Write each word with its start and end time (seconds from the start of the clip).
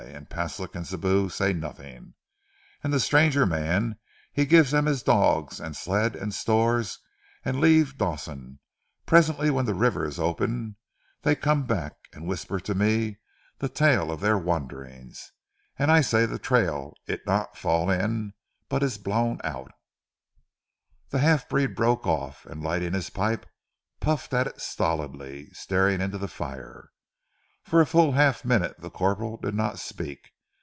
An' 0.03 0.25
Paslik 0.25 0.75
an' 0.75 0.83
Sibou 0.83 1.29
say 1.31 1.51
nothing, 1.53 2.13
an' 2.83 2.91
ze 2.91 2.97
stranger 2.99 3.45
mans 3.45 3.95
he 4.33 4.45
give 4.45 4.69
them 4.71 4.85
his 4.87 5.01
dogs 5.03 5.59
an' 5.61 5.73
sled 5.75 6.15
an' 6.15 6.31
stores 6.31 6.99
and 7.45 7.59
leave 7.61 7.97
Dawson, 7.99 8.35
and 8.39 8.59
presently 9.07 9.49
when 9.51 9.65
ze 9.67 9.73
river 9.73 10.03
is 10.05 10.19
open 10.19 10.75
dey 11.23 11.35
come 11.35 11.65
back, 11.67 11.93
and 12.13 12.27
whisper 12.27 12.59
to 12.59 12.73
me 12.75 13.17
the 13.59 13.69
tale 13.69 14.11
of 14.11 14.19
their 14.21 14.37
wanderings, 14.39 15.31
and 15.77 15.91
I 15.91 16.01
say 16.01 16.25
ze 16.27 16.37
trail 16.39 16.93
it 17.07 17.25
not 17.27 17.55
fall 17.57 17.89
in, 17.89 18.33
but 18.69 18.81
it 18.83 18.87
is 18.87 18.97
blown 18.97 19.39
out." 19.43 19.71
The 21.09 21.19
half 21.19 21.47
breed 21.49 21.73
broke 21.75 22.05
off, 22.07 22.45
and 22.47 22.63
lighting 22.63 22.93
his 22.93 23.09
pipe, 23.11 23.45
puffed 23.99 24.33
at 24.33 24.47
it 24.47 24.61
stolidly, 24.61 25.49
staring 25.51 26.01
into 26.01 26.17
the 26.17 26.27
fire. 26.27 26.89
For 27.63 27.79
a 27.79 27.85
full 27.85 28.13
half 28.13 28.43
minute 28.43 28.81
the 28.81 28.89
corporal 28.89 29.37
did 29.37 29.53
not 29.53 29.77
speak. 29.77 30.29